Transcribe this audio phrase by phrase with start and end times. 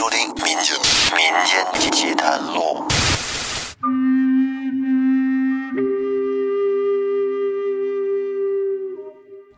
[0.00, 0.74] 收听《民间
[1.14, 2.82] 民间奇谈录》。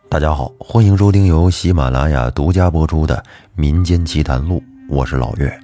[0.09, 3.15] 大家好，欢迎收听由喜马拉雅独家播出的
[3.55, 4.57] 《民间奇谈录》，
[4.89, 5.57] 我是老岳。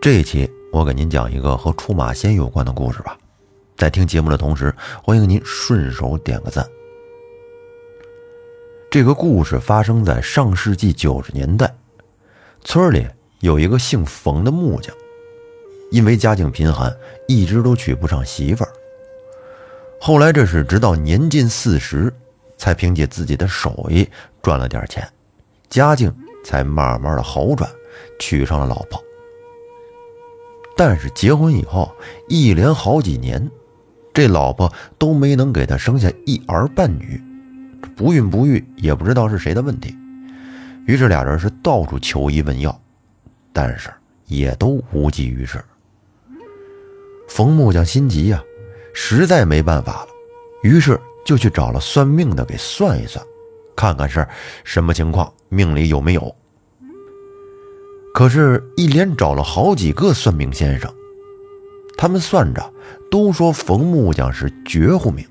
[0.00, 3.18] 这一期我给您讲一个和出马仙有关的故事吧。
[3.76, 4.72] 在听节目的同时，
[5.02, 6.64] 欢迎您顺手点个赞。
[8.92, 11.74] 这个故事发生在上世纪九十年代，
[12.62, 13.04] 村里
[13.40, 14.94] 有一个姓冯的木匠，
[15.90, 16.94] 因为家境贫寒，
[17.26, 18.70] 一直都娶不上媳妇儿。
[20.00, 22.12] 后来这是直到年近四十，
[22.56, 24.08] 才凭借自己的手艺
[24.42, 25.08] 赚了点钱，
[25.68, 26.12] 家境
[26.44, 27.68] 才慢慢的好转，
[28.18, 29.02] 娶上了老婆。
[30.76, 31.92] 但是结婚以后，
[32.28, 33.50] 一连好几年，
[34.14, 37.20] 这老婆都没能给他生下一儿半女。
[37.96, 39.96] 不孕不育，也不知道是谁的问题。
[40.86, 42.80] 于是俩人是到处求医问药，
[43.60, 43.90] 但是
[44.26, 45.60] 也都无济于事。
[47.28, 48.40] 冯木匠心急呀，
[48.94, 50.08] 实在没办法了，
[50.62, 53.24] 于是就去找了算命的给算一算，
[53.74, 54.24] 看看是
[54.62, 56.32] 什么情况，命里有没有。
[58.14, 60.88] 可是，一连找了好几个算命先生，
[61.96, 62.72] 他们算着
[63.10, 65.26] 都说冯木匠是绝户命，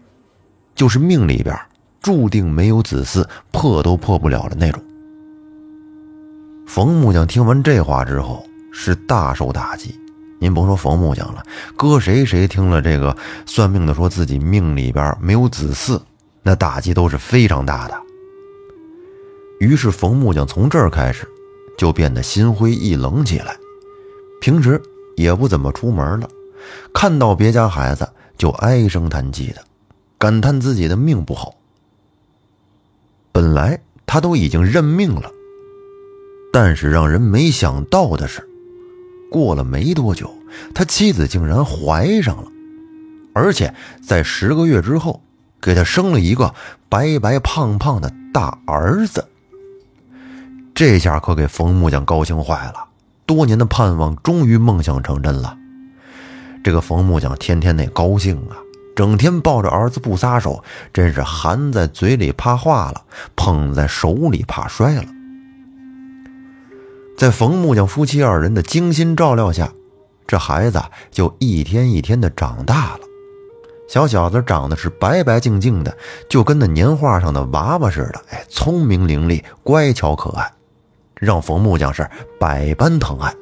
[0.76, 1.58] 就是命里边。
[2.02, 4.84] 注定没有子嗣，破都破不了的那种。
[6.68, 9.98] 冯木匠听完这话之后是大受打击。
[10.38, 11.42] 您甭说冯木匠了，
[11.76, 13.16] 搁谁谁听了这个
[13.46, 16.00] 算命的说自己命里边没有子嗣，
[16.44, 17.98] 那打击都是非常大的。
[19.60, 21.28] 于是冯木匠从这儿开始
[21.78, 23.58] 就变得心灰意冷起来，
[24.42, 24.80] 平时
[25.16, 26.30] 也不怎么出门了，
[26.94, 28.08] 看到别家孩子
[28.38, 29.64] 就唉声叹气的，
[30.20, 31.56] 感叹自己的命不好。
[33.32, 35.32] 本来他都已经认命了，
[36.60, 38.42] 但是让人没想到的是，
[39.30, 40.34] 过了没多久，
[40.74, 42.48] 他妻子竟然怀上了，
[43.32, 43.72] 而且
[44.04, 45.22] 在十个月之后，
[45.62, 46.56] 给他生了一个
[46.90, 49.24] 白白胖胖的大儿子。
[50.74, 52.86] 这下可给冯木匠高兴坏了，
[53.28, 55.56] 多年的盼望终于梦想成真了。
[56.64, 58.58] 这个冯木匠天天那高兴啊！
[58.96, 63.04] 整天抱着儿子不撒手，真是含在嘴里怕化了，
[63.36, 65.04] 捧在手里怕摔了。
[67.18, 69.74] 在冯木匠夫妻二人的精心照料下，
[70.28, 70.80] 这孩子
[71.10, 73.00] 就一天一天的长大了。
[73.90, 75.98] 小小子长得是白白净净的，
[76.30, 80.54] 就跟那年画上的娃娃似的，哎，聪明伶俐，乖巧可爱，
[81.16, 82.08] 让冯木匠是
[82.40, 83.34] 百般疼爱。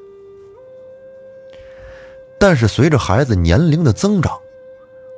[2.39, 4.37] 但是随着孩子年龄的增长，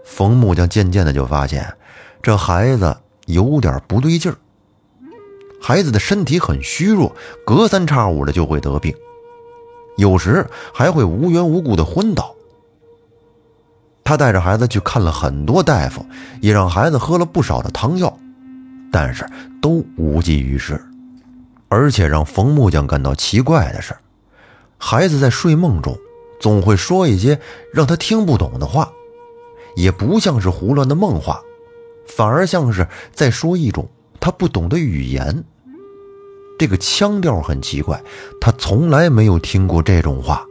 [0.03, 1.71] 冯木匠渐渐的就发现，
[2.23, 2.97] 这孩子
[3.27, 4.37] 有点不对劲儿。
[5.59, 8.95] 孩子的身体很虚弱，隔三差五的就会得病，
[9.97, 12.33] 有时还会无缘无故的昏倒。
[14.03, 16.05] 他带着孩子去看了很多大夫，
[16.41, 18.17] 也让孩子喝了不少的汤药，
[18.91, 19.27] 但是
[19.61, 20.81] 都无济于事。
[21.67, 23.93] 而且让冯木匠感到奇怪的是，
[24.77, 25.97] 孩子在睡梦中
[26.39, 27.37] 总会说一些
[27.73, 28.89] 让他听不懂的话。
[29.75, 31.41] 也不像是胡乱的梦话，
[32.07, 33.87] 反而像是在说一种
[34.19, 35.43] 他不懂得语言。
[36.59, 38.01] 这个腔调很奇怪，
[38.41, 40.43] 他从来没有听过这种话。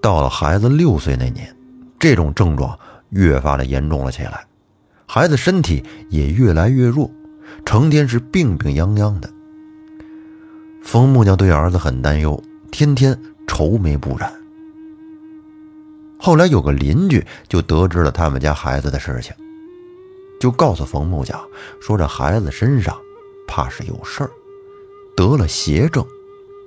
[0.00, 1.52] 到了孩子六岁那年，
[1.98, 2.78] 这种症状
[3.10, 4.46] 越发的严重了起来，
[5.06, 7.10] 孩子身体也越来越弱，
[7.64, 9.28] 成天是病病殃殃的。
[10.84, 14.32] 冯木匠对儿子很担忧，天天愁眉不展。
[16.20, 19.34] 后来有个邻居就得知了他们家孩子的事情，
[20.40, 21.40] 就告诉冯木匠
[21.80, 22.96] 说：“这孩子身上
[23.46, 24.30] 怕是有事儿，
[25.16, 26.04] 得了邪症，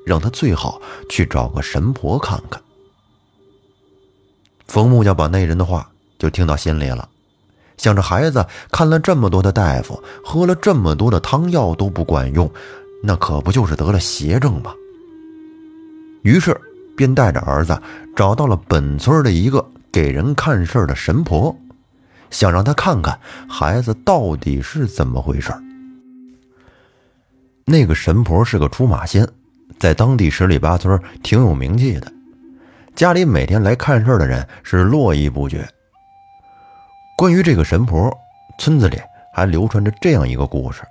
[0.06, 2.62] 让他最好去找个神婆看看。”
[4.68, 5.90] 冯木匠把那人的话
[6.20, 7.08] 就听到心里了，
[7.78, 12.52] 想着孩子看了这么多的大夫，喝了这么多的汤药都不管用，
[13.03, 14.74] 那可不就是得了邪症吗？
[16.23, 16.59] 于是。
[16.94, 17.82] 便带着儿子
[18.16, 21.56] 找到了本村的一个给人看事的神婆，
[22.32, 25.54] 想让他看看孩子到底是怎么回事。
[27.66, 29.28] 那个神婆是个出马仙，
[29.78, 32.12] 在当地十里八村挺有名气的，
[32.96, 35.68] 家里每天来看事的人是络绎不绝。
[37.16, 38.12] 关于这个神婆，
[38.58, 38.98] 村子里
[39.32, 40.82] 还流传着这样一个故事：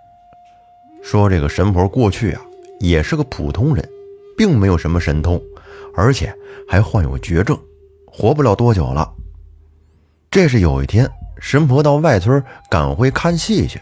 [1.03, 2.41] 说这个神婆过去啊
[2.79, 3.87] 也是个普通人，
[4.37, 5.43] 并没有什么神通。
[5.97, 6.33] 而且
[6.69, 7.59] 还患有绝症，
[8.07, 9.13] 活不了多久了。
[10.31, 11.11] 这是有一天，
[11.41, 13.81] 神婆到外村赶回看戏去，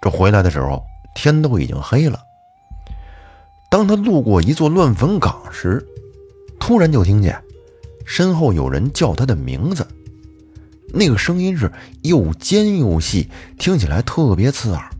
[0.00, 0.84] 这回来的时候
[1.14, 2.20] 天都已经黑了。
[3.68, 5.84] 当他路过一座乱坟岗时，
[6.60, 7.42] 突然就听见
[8.04, 9.86] 身后有人叫他的名字，
[10.92, 13.28] 那个声音是又尖又细，
[13.58, 14.90] 听起来特别刺耳。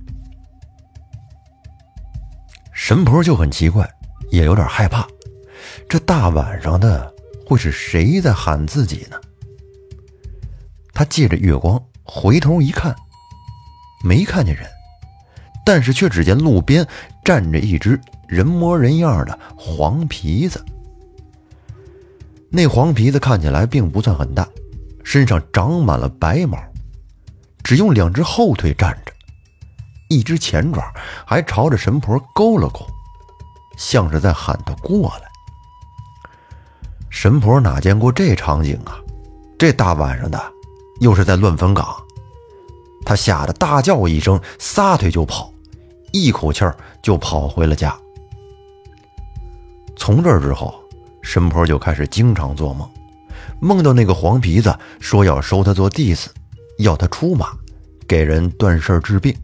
[2.73, 3.89] 神婆就很奇怪，
[4.31, 5.07] 也有点害怕，
[5.89, 7.13] 这大晚上的
[7.47, 9.17] 会是谁在喊自己呢？
[10.97, 12.97] 他借着月光回头一看，
[14.03, 14.67] 没看见人。
[15.63, 16.87] 但是却只见路边
[17.23, 20.65] 站着一只人模人样的黄皮子。
[22.49, 24.49] 那黄皮子看起来并不算很大，
[25.05, 26.57] 身上长满了白毛，
[27.63, 29.13] 只用两只后腿站着，
[30.09, 30.83] 一只前爪
[31.27, 32.87] 还朝着神婆勾了勾，
[33.77, 35.29] 像是在喊他过来。
[37.11, 38.99] 神婆哪见过这场景啊？
[39.59, 40.41] 这大晚上的，
[41.01, 41.97] 又是在乱坟岗，
[43.05, 45.53] 他吓得大叫一声，撒腿就跑。
[46.13, 47.95] 一口气儿就跑回了家。
[49.97, 50.75] 从这之后，
[51.23, 52.89] 神婆就开始经常做梦，
[53.61, 56.31] 梦到那个黄皮子说要收他做弟子，
[56.79, 57.49] 要他出马，
[58.09, 59.37] 给人断事治病。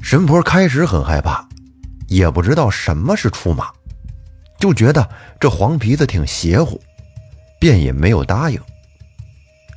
[0.00, 1.46] 神婆开始很害怕，
[2.08, 3.70] 也不知道什么是出马，
[4.58, 5.06] 就觉得
[5.38, 6.80] 这黄皮子挺邪乎，
[7.60, 8.58] 便也没有答应。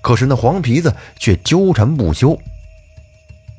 [0.08, 2.40] 可是那黄皮子却纠缠不休，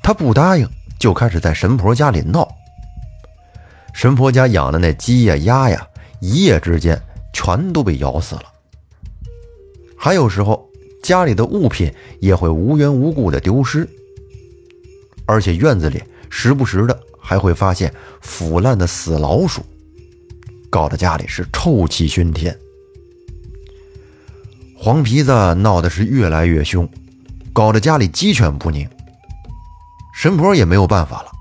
[0.03, 0.67] 他不答应。
[0.99, 2.49] 就开始在神婆家里闹。
[3.93, 5.87] 神婆家养的那鸡呀、鸭呀，
[6.23, 6.99] 一夜之间
[7.35, 8.45] 全都被咬死了。
[9.95, 10.67] 还有时候，
[11.03, 13.87] 家里的物品也会无缘无故的丢失，
[15.27, 17.93] 而且院子里时不时的还会发现
[18.23, 19.61] 腐烂的死老鼠，
[20.71, 22.59] 搞得家里是臭气熏天。
[24.81, 26.89] 黄皮子闹的是越来越凶，
[27.53, 28.89] 搞得家里鸡犬不宁。
[30.15, 31.33] 神婆也没有办法了，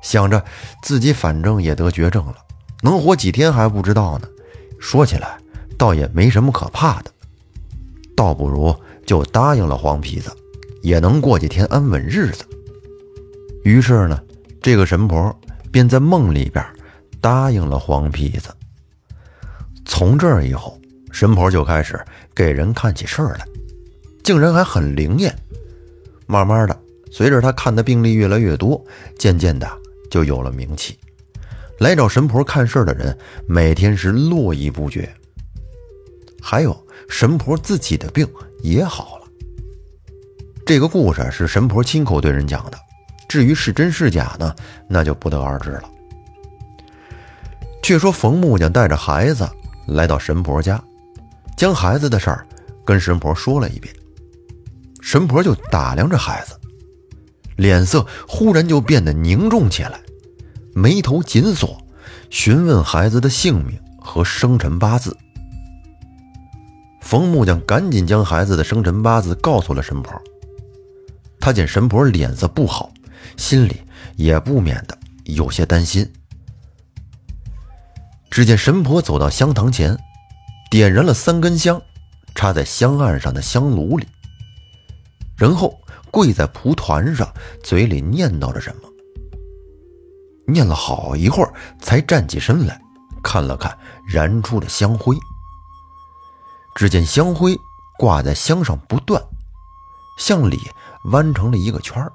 [0.00, 0.42] 想着
[0.82, 2.36] 自己反正也得绝症了，
[2.82, 4.28] 能活几天还不知道呢。
[4.80, 5.36] 说起来，
[5.76, 7.10] 倒也没什么可怕的，
[8.16, 8.74] 倒不如
[9.04, 10.34] 就答应了黄皮子，
[10.82, 12.42] 也能过几天安稳日子。
[13.64, 14.18] 于是呢，
[14.62, 15.38] 这个神婆
[15.70, 16.64] 便在梦里边
[17.20, 18.48] 答应了黄皮子。
[19.84, 20.78] 从这以后，
[21.18, 22.00] 神婆就开始
[22.32, 23.44] 给人看起事儿来，
[24.22, 25.36] 竟然还很灵验。
[26.28, 26.80] 慢慢的。
[27.10, 28.80] 随着他看的病例越来越多，
[29.18, 29.68] 渐渐的
[30.12, 30.96] 就有了名气。
[31.80, 33.18] 来找神婆看事儿的人
[33.48, 35.12] 每天是络绎不绝。
[36.40, 38.24] 还有神婆自己的病
[38.62, 39.26] 也好了。
[40.64, 42.78] 这个故事是神婆亲口对人讲的，
[43.28, 44.54] 至于是真是假呢，
[44.88, 45.90] 那就不得而知了。
[47.82, 49.48] 却说冯木匠带着孩子
[49.88, 50.80] 来到神婆家，
[51.58, 52.46] 将孩子的事儿
[52.86, 53.92] 跟神婆说了一遍。
[55.02, 56.54] 神婆就打量着孩子。
[57.56, 60.00] 脸色忽然就变得凝重起来，
[60.72, 61.76] 眉头紧锁，
[62.30, 65.16] 询问孩子的姓名和生辰八字。
[67.00, 70.12] 冯木匠赶紧将孩子的生辰八字告诉了神婆。
[71.40, 72.92] 他见神婆脸色不好，
[73.36, 73.80] 心里
[74.14, 76.08] 也不免的有些担心。
[78.30, 79.98] 只见神婆走到香堂前，
[80.70, 81.80] 点燃了三根香，
[82.34, 84.06] 插在香案上的香炉里，
[85.36, 85.78] 然后。
[86.10, 87.30] 跪在蒲团上，
[87.62, 88.88] 嘴里念叨着什么。
[90.46, 92.80] 念了好一会儿，才站起身来，
[93.22, 95.14] 看了看燃出的香灰。
[96.74, 97.54] 只见香灰
[97.98, 99.22] 挂在香上不断，
[100.18, 100.58] 向里
[101.12, 102.10] 弯成了一个圈儿。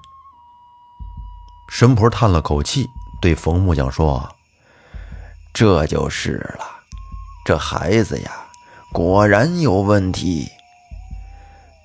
[1.70, 2.89] 神婆叹了口气，
[3.22, 4.27] 对冯木匠说
[5.54, 6.66] ：“这就是了，
[7.46, 8.32] 这孩子呀，
[8.94, 10.48] 果然有问题。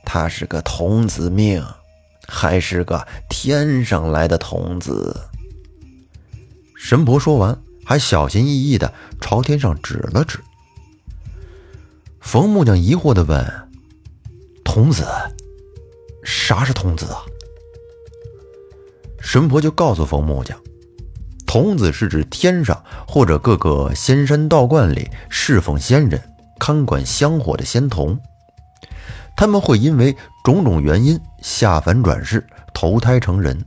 [0.05, 1.65] 他是个童子命。”
[2.31, 5.19] 还是个天上来的童子。
[6.77, 10.38] 神婆说完，还小心翼翼的朝天上指了指。
[12.21, 13.69] 冯木匠疑惑的问
[14.62, 15.07] ：“童子？
[16.23, 17.23] 啥是童子啊？”
[19.23, 20.61] 神婆就告诉冯木匠
[21.49, 26.23] ：“童子是指天上或者各个仙山道观里侍奉仙人、
[26.59, 28.19] 看管香火的仙童。”
[29.37, 33.65] 他们会因为种种原因下凡转世，投胎成人，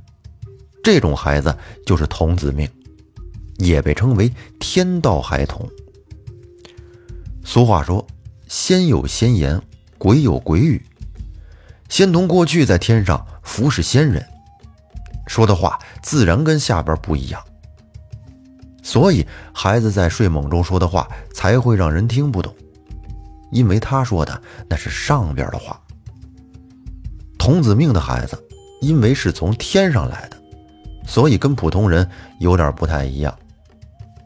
[0.84, 2.70] 这种孩子就是童子命，
[3.58, 4.30] 也被称为
[4.60, 5.66] 天道孩童。
[7.46, 8.06] 俗话说
[8.50, 9.62] ：“仙有仙言，
[9.98, 10.86] 鬼有鬼语。”
[11.88, 14.26] 仙童过去在天上服侍仙人，
[15.28, 17.42] 说的话自然跟下边不一样，
[18.84, 22.54] 所以孩子在睡梦中说的话才会让人听不懂。
[23.52, 25.80] 因为他说的那是上边的话。
[27.38, 28.38] 童子命的孩子，
[28.82, 30.38] 因为是从天上来的，
[31.08, 32.08] 所以跟普通人
[32.40, 33.38] 有点不太一样。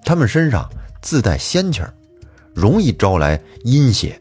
[0.04, 0.70] 他们身上
[1.02, 1.94] 自带仙气儿，
[2.54, 4.20] 容易招来阴邪，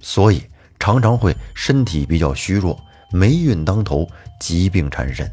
[0.00, 0.42] 所以
[0.78, 2.78] 常常会身体比较虚弱，
[3.10, 4.08] 霉运当头，
[4.40, 5.30] 疾病缠身。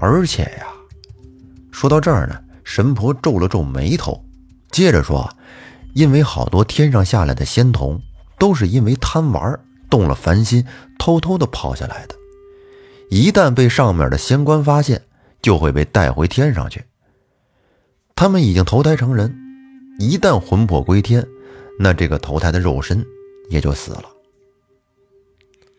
[0.00, 0.66] 而且呀，
[1.70, 4.22] 说到这儿呢，神婆皱了皱眉头，
[4.70, 5.30] 接着说
[5.94, 8.00] ：“因为好多天上下来的仙童，
[8.38, 9.58] 都是因为贪玩
[9.88, 10.66] 动了凡心，
[10.98, 12.14] 偷偷的跑下来的。
[13.10, 15.02] 一旦被上面的仙官发现，
[15.40, 16.84] 就会被带回天上去。
[18.16, 19.34] 他们已经投胎成人，
[19.98, 21.26] 一旦魂魄归天，
[21.78, 23.04] 那这个投胎的肉身
[23.48, 24.04] 也就死了。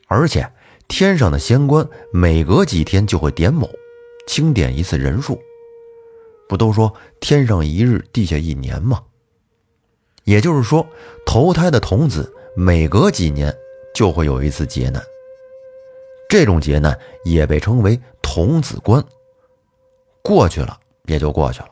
[0.07, 0.49] 而且
[0.87, 3.69] 天上的仙官每隔几天就会点某。”
[4.27, 5.39] 清点一次人数，
[6.49, 8.99] 不都说天上一日，地下一年吗？
[10.25, 10.85] 也就是说，
[11.25, 13.55] 投胎的童子每隔几年
[13.93, 15.01] 就会有一次劫难，
[16.29, 19.03] 这种劫难也被称为童子关。
[20.21, 21.69] 过去了也就过去了，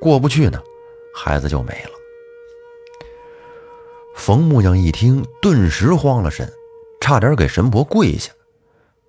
[0.00, 0.60] 过不去呢，
[1.14, 1.90] 孩子就没了。
[4.16, 6.50] 冯木匠一听，顿时慌了神，
[7.00, 8.32] 差点给神婆跪下。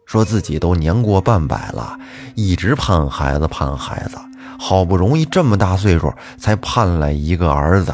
[0.06, 1.98] 说自己都年过半百了，
[2.36, 4.18] 一直盼孩子盼孩子，
[4.60, 7.94] 好不容易这么大岁数才盼来一个儿子，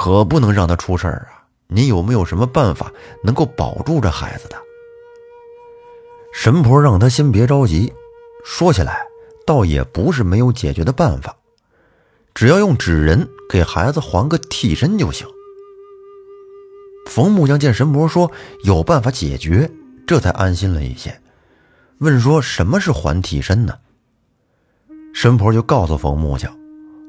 [0.00, 1.44] 可不能让他出事儿啊！
[1.68, 2.90] 您有没有什么办法
[3.22, 4.56] 能够保住这孩子的？
[6.32, 7.92] 神婆让他先别着急，
[8.42, 9.06] 说起来
[9.46, 11.36] 倒也不是没有解决的办法，
[12.32, 15.26] 只要用纸人给孩子还个替身就行。
[17.06, 18.32] 冯木匠见神婆说
[18.64, 19.70] 有办法解决，
[20.06, 21.14] 这才安心了一些。
[21.98, 23.78] 问说什么是还替身呢？
[25.12, 26.50] 神婆就告诉冯木匠，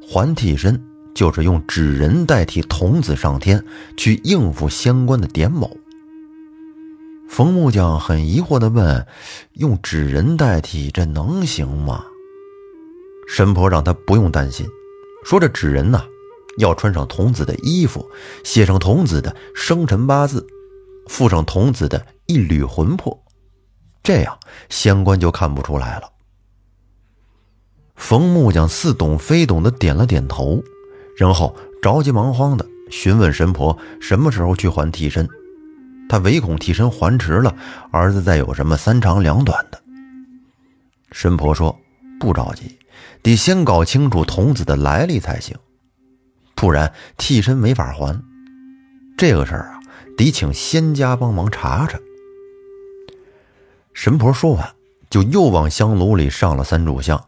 [0.06, 0.78] 还替身
[1.14, 3.64] 就是用纸人代替童子上天，
[3.98, 5.78] 去应付相关的点某。
[7.30, 9.08] 冯木匠很疑惑的问
[9.54, 12.04] ：“用纸人代替，这能行吗？”
[13.28, 14.68] 神婆让他不用担心，
[15.24, 16.04] 说这纸人呐，
[16.58, 18.06] 要穿上童子的衣服，
[18.44, 20.46] 写上童子的生辰八字，
[21.08, 23.18] 附上童子的一缕魂魄。
[24.04, 24.38] 这样，
[24.70, 26.10] 仙官就看不出来了。
[27.96, 30.62] 冯木匠似懂非懂的点了点头，
[31.22, 35.30] 然后着急忙慌的询问神婆什么时候去还替身。
[36.10, 37.56] 他唯恐替身还迟了，
[37.92, 39.80] 儿子再有什么三长两短的。
[41.12, 41.80] 神婆说
[42.20, 42.80] ：“不着急，
[43.22, 45.56] 得先搞清楚童子的来历才行，
[46.56, 48.20] 不然替身没法还。
[49.16, 49.80] 这个事儿啊，
[50.18, 52.00] 得请仙家帮忙查查。”
[53.94, 54.74] 神婆说完，
[55.12, 57.24] 就又往香炉里上了三炷香，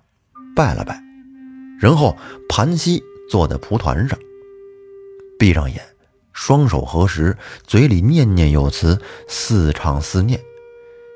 [0.55, 0.99] 拜了拜，
[1.79, 2.17] 然后
[2.49, 4.17] 盘膝坐在蒲团上，
[5.39, 5.81] 闭上眼，
[6.33, 10.39] 双手合十，嘴里念念有词，似唱似念，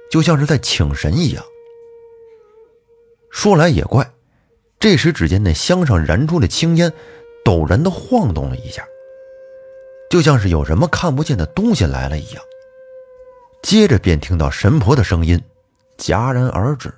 [0.10, 1.44] 就像是在请神一样。
[3.30, 4.12] 说来也怪，
[4.80, 6.92] 这时只见那香上燃出的青烟，
[7.46, 8.84] 陡然的晃动了一下，
[10.10, 12.44] 就像是有什么看不见的东西来了一样。
[13.62, 15.42] 接着便听到神婆的声音
[15.98, 16.94] 戛然而止，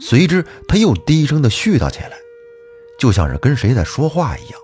[0.00, 2.12] 随之他又低声的絮叨起来，
[3.00, 4.60] 就像是跟谁在说话一样。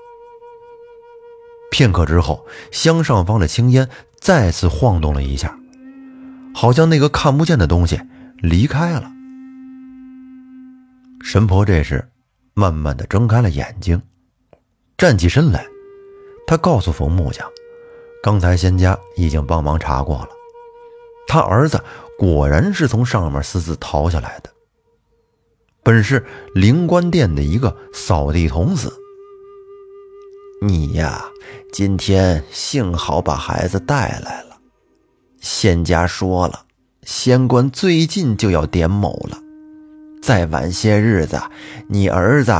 [1.71, 3.89] 片刻之后，香上方的青烟
[4.21, 5.59] 再次晃动了一下，
[6.55, 8.01] 好像那个看不见的东西
[8.39, 9.11] 离开了。
[11.23, 12.09] 神婆这时
[12.55, 14.01] 慢慢的睁开了眼睛，
[14.97, 15.67] 站起身来，
[16.47, 17.51] 她告诉冯木匠，
[18.23, 20.29] 刚才仙家已经帮忙查过了。
[21.27, 21.83] 他儿子
[22.17, 24.51] 果然是从上面私自逃下来的，
[25.87, 28.93] 本是灵官殿的一个扫地童子。
[30.61, 31.27] 你呀，
[31.73, 34.59] 今天幸好把孩子带来了。
[35.41, 36.65] 仙家说了，
[37.05, 39.39] 仙官最近就要点某了，
[40.21, 41.41] 再晚些日子，
[41.89, 42.53] 你儿子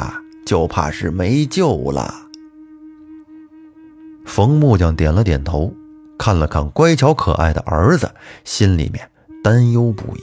[0.47, 2.29] 就怕是没救了。
[4.25, 5.75] 冯木匠点了点头。
[6.17, 8.11] 看了看乖巧可爱的儿子，
[8.45, 9.11] 心里面
[9.43, 10.23] 担忧不已，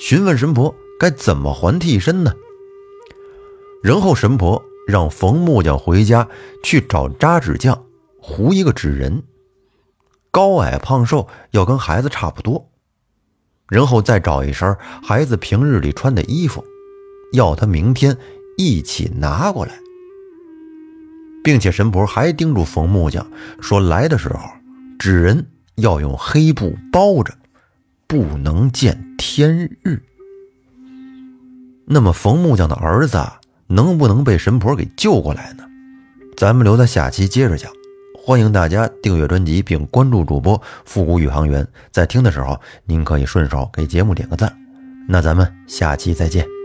[0.00, 2.32] 询问神婆该怎么还替身呢？
[3.82, 6.28] 然后神婆让冯木匠回家
[6.62, 7.84] 去找扎纸匠
[8.20, 9.22] 糊一个纸人，
[10.30, 12.70] 高矮胖瘦要跟孩子差不多，
[13.68, 16.64] 然后再找一身孩子平日里穿的衣服，
[17.32, 18.16] 要他明天
[18.56, 19.78] 一起拿过来，
[21.44, 23.26] 并且神婆还叮嘱冯木匠
[23.60, 24.40] 说来的时候。
[24.98, 27.34] 纸人要用黑布包着，
[28.06, 30.02] 不能见天日。
[31.88, 33.24] 那么冯木匠的儿子
[33.68, 35.64] 能不能被神婆给救过来呢？
[36.36, 37.70] 咱们留在下期接着讲。
[38.18, 44.52] 欢迎大家订阅专辑并关注主播复古宇航员，在听的时候您可以顺手给节目点个赞。
[45.08, 46.55] 那咱们下期再见。